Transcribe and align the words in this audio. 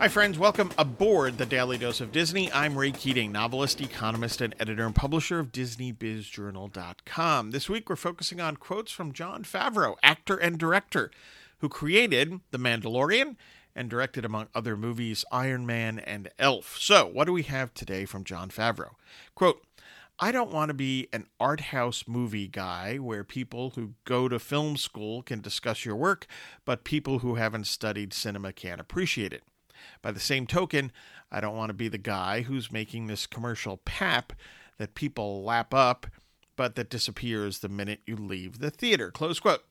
Hi, 0.00 0.06
friends. 0.06 0.38
Welcome 0.38 0.70
aboard 0.78 1.38
the 1.38 1.46
Daily 1.46 1.76
Dose 1.76 2.00
of 2.00 2.12
Disney. 2.12 2.52
I'm 2.52 2.78
Ray 2.78 2.92
Keating, 2.92 3.32
novelist, 3.32 3.80
economist, 3.80 4.40
and 4.40 4.54
editor 4.60 4.86
and 4.86 4.94
publisher 4.94 5.40
of 5.40 5.50
DisneyBizJournal.com. 5.50 7.50
This 7.50 7.68
week, 7.68 7.90
we're 7.90 7.96
focusing 7.96 8.40
on 8.40 8.58
quotes 8.58 8.92
from 8.92 9.12
Jon 9.12 9.42
Favreau, 9.42 9.96
actor 10.04 10.36
and 10.36 10.56
director, 10.56 11.10
who 11.58 11.68
created 11.68 12.38
The 12.52 12.58
Mandalorian 12.58 13.34
and 13.74 13.90
directed, 13.90 14.24
among 14.24 14.46
other 14.54 14.76
movies, 14.76 15.24
Iron 15.32 15.66
Man 15.66 15.98
and 15.98 16.28
Elf. 16.38 16.76
So, 16.78 17.04
what 17.04 17.24
do 17.24 17.32
we 17.32 17.42
have 17.42 17.74
today 17.74 18.04
from 18.04 18.22
Jon 18.22 18.50
Favreau? 18.50 18.92
Quote, 19.34 19.64
I 20.20 20.30
don't 20.30 20.52
want 20.52 20.68
to 20.68 20.74
be 20.74 21.08
an 21.12 21.26
art 21.40 21.60
house 21.60 22.04
movie 22.06 22.46
guy 22.46 22.98
where 22.98 23.24
people 23.24 23.70
who 23.70 23.94
go 24.04 24.28
to 24.28 24.38
film 24.38 24.76
school 24.76 25.24
can 25.24 25.40
discuss 25.40 25.84
your 25.84 25.96
work, 25.96 26.28
but 26.64 26.84
people 26.84 27.18
who 27.18 27.34
haven't 27.34 27.66
studied 27.66 28.12
cinema 28.12 28.52
can't 28.52 28.80
appreciate 28.80 29.32
it. 29.32 29.42
By 30.02 30.12
the 30.12 30.20
same 30.20 30.46
token, 30.46 30.92
I 31.30 31.40
don't 31.40 31.56
want 31.56 31.70
to 31.70 31.74
be 31.74 31.88
the 31.88 31.98
guy 31.98 32.42
who's 32.42 32.72
making 32.72 33.06
this 33.06 33.26
commercial 33.26 33.78
pap 33.78 34.32
that 34.78 34.94
people 34.94 35.42
lap 35.42 35.74
up, 35.74 36.06
but 36.56 36.74
that 36.74 36.90
disappears 36.90 37.58
the 37.58 37.68
minute 37.68 38.00
you 38.06 38.16
leave 38.16 38.58
the 38.58 38.70
theater. 38.70 39.10
Close 39.10 39.40
quote. 39.40 39.64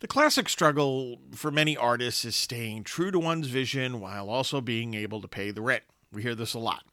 The 0.00 0.06
classic 0.06 0.48
struggle 0.48 1.18
for 1.34 1.50
many 1.50 1.76
artists 1.76 2.24
is 2.24 2.36
staying 2.36 2.84
true 2.84 3.10
to 3.10 3.18
one's 3.18 3.48
vision 3.48 4.00
while 4.00 4.30
also 4.30 4.60
being 4.60 4.94
able 4.94 5.20
to 5.20 5.28
pay 5.28 5.50
the 5.50 5.62
rent. 5.62 5.82
We 6.12 6.22
hear 6.22 6.36
this 6.36 6.54
a 6.54 6.60
lot. 6.60 6.84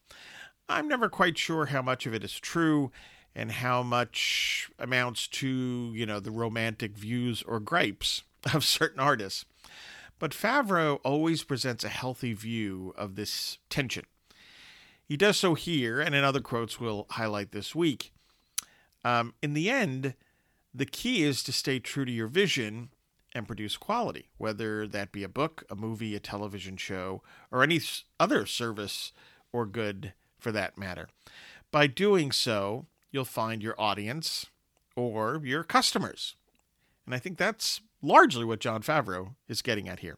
I'm 0.68 0.88
never 0.88 1.08
quite 1.10 1.38
sure 1.38 1.68
how 1.68 1.84
much 1.84 2.08
of 2.08 2.16
it 2.16 2.24
is 2.24 2.40
true 2.40 2.92
and 3.36 3.52
how 3.52 3.84
much 3.84 4.72
amounts 4.80 5.28
to, 5.28 5.92
you 5.94 6.06
know, 6.06 6.20
the 6.20 6.32
romantic 6.32 6.98
views 6.98 7.44
or 7.44 7.60
gripes 7.60 8.24
of 8.54 8.64
certain 8.64 9.00
artists. 9.00 9.46
But 10.18 10.32
Favreau 10.32 11.00
always 11.04 11.44
presents 11.44 11.84
a 11.84 11.90
healthy 11.90 12.34
view 12.34 12.94
of 12.98 13.16
this 13.16 13.58
tension. 13.70 14.06
He 15.04 15.18
does 15.18 15.38
so 15.38 15.54
here, 15.54 16.00
and 16.00 16.16
in 16.16 16.24
other 16.24 16.42
quotes 16.42 16.80
we'll 16.80 17.06
highlight 17.12 17.52
this 17.52 17.76
week. 17.76 18.12
Um, 19.04 19.34
in 19.42 19.54
the 19.54 19.70
end, 19.70 20.16
the 20.74 20.86
key 20.86 21.24
is 21.24 21.44
to 21.44 21.52
stay 21.52 21.80
true 21.80 22.06
to 22.06 22.12
your 22.12 22.28
vision 22.28 22.90
and 23.34 23.46
produce 23.46 23.78
quality, 23.78 24.30
whether 24.38 24.88
that 24.88 25.12
be 25.12 25.22
a 25.22 25.30
book, 25.30 25.64
a 25.70 25.76
movie, 25.76 26.16
a 26.16 26.20
television 26.20 26.78
show, 26.78 27.22
or 27.52 27.62
any 27.62 27.80
other 28.20 28.46
service 28.46 29.12
or 29.52 29.66
good 29.66 30.14
for 30.40 30.52
that 30.52 30.78
matter. 30.78 31.10
By 31.72 31.88
doing 31.88 32.32
so, 32.32 32.86
you'll 33.12 33.26
find 33.26 33.62
your 33.62 33.80
audience 33.80 34.48
or 34.96 35.42
your 35.44 35.64
customers. 35.64 36.36
And 37.06 37.14
I 37.14 37.20
think 37.20 37.38
that's 37.38 37.82
largely 38.06 38.46
what 38.46 38.60
Jon 38.60 38.82
Favreau 38.82 39.36
is 39.48 39.62
getting 39.62 39.90
at 39.90 40.00
here. 40.00 40.18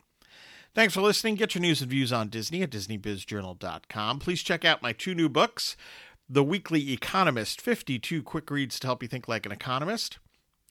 Thanks 0.74 0.94
for 0.94 1.02
listening. 1.02 1.36
Get 1.36 1.56
your 1.56 1.62
news 1.62 1.82
and 1.82 1.90
views 1.90 2.14
on 2.14 2.30
Disney 2.30 2.62
at 2.62 2.70
DisneyBizJournal.com. 2.70 4.20
Please 4.20 4.44
check 4.44 4.64
out 4.64 4.84
my 4.84 4.94
two 4.94 5.16
new 5.16 5.30
books 5.30 5.76
The 6.30 6.44
Weekly 6.44 6.92
Economist 6.92 7.62
52 7.62 8.22
Quick 8.22 8.52
Reads 8.52 8.80
to 8.80 8.88
Help 8.88 9.02
You 9.02 9.10
Think 9.10 9.28
Like 9.28 9.46
an 9.46 9.52
Economist, 9.52 10.20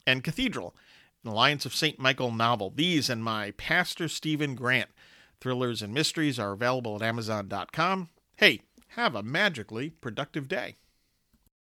and 0.06 0.22
Cathedral, 0.22 0.76
an 1.24 1.32
Alliance 1.32 1.66
of 1.66 1.74
St. 1.74 1.98
Michael 1.98 2.30
novel. 2.30 2.72
These 2.74 3.10
and 3.10 3.24
my 3.24 3.50
Pastor 3.52 4.06
Stephen 4.06 4.54
Grant 4.54 4.90
thrillers 5.40 5.82
and 5.82 5.92
mysteries 5.92 6.38
are 6.38 6.52
available 6.52 6.96
at 6.96 7.02
Amazon.com. 7.02 8.08
Hey, 8.36 8.60
have 8.90 9.14
a 9.14 9.22
magically 9.22 9.90
productive 9.90 10.48
day. 10.48 10.76